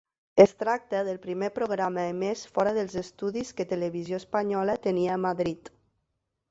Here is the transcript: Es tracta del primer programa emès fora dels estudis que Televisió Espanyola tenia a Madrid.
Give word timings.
Es 0.43 0.53
tracta 0.61 1.01
del 1.09 1.19
primer 1.25 1.49
programa 1.57 2.05
emès 2.13 2.43
fora 2.55 2.73
dels 2.79 2.97
estudis 3.05 3.55
que 3.59 3.69
Televisió 3.75 4.21
Espanyola 4.25 4.81
tenia 4.89 5.17
a 5.19 5.23
Madrid. 5.29 5.75